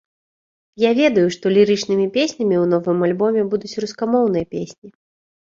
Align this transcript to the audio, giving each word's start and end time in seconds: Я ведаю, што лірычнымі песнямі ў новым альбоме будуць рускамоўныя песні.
Я 0.83 0.91
ведаю, 0.99 1.25
што 1.35 1.45
лірычнымі 1.57 2.07
песнямі 2.15 2.55
ў 2.63 2.71
новым 2.73 2.97
альбоме 3.09 3.41
будуць 3.53 3.75
рускамоўныя 3.87 4.45
песні. 4.57 4.89